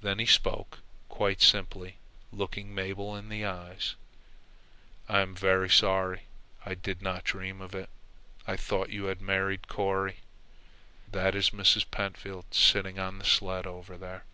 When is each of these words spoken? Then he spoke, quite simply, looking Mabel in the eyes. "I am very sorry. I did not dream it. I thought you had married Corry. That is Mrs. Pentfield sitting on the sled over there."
Then 0.00 0.18
he 0.18 0.24
spoke, 0.24 0.78
quite 1.10 1.42
simply, 1.42 1.96
looking 2.32 2.74
Mabel 2.74 3.14
in 3.14 3.28
the 3.28 3.44
eyes. 3.44 3.94
"I 5.06 5.20
am 5.20 5.34
very 5.34 5.68
sorry. 5.68 6.22
I 6.64 6.72
did 6.72 7.02
not 7.02 7.24
dream 7.24 7.60
it. 7.60 7.90
I 8.46 8.56
thought 8.56 8.88
you 8.88 9.04
had 9.12 9.20
married 9.20 9.68
Corry. 9.68 10.20
That 11.12 11.34
is 11.34 11.50
Mrs. 11.50 11.84
Pentfield 11.90 12.54
sitting 12.54 12.98
on 12.98 13.18
the 13.18 13.26
sled 13.26 13.66
over 13.66 13.98
there." 13.98 14.24